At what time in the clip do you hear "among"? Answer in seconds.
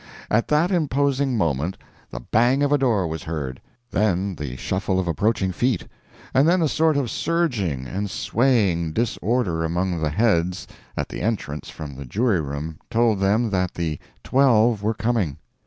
9.63-10.01